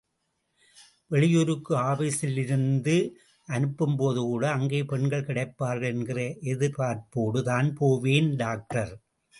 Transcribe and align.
வெளியூருக்கு 1.11 1.73
ஆபீஸ்ல 1.81 2.39
இருந்து 2.43 2.95
அனுப்பும்போதுகூட, 3.47 4.43
அங்கே 4.57 4.81
பெண்கள் 4.83 5.27
கிடைப்பார்கள் 5.29 5.93
என்கிற 5.93 6.19
எதிர்பார்ப்போடு 6.53 7.41
தான் 7.43 7.69
போவேன் 7.73 8.31
டாக்டர். 8.35 8.93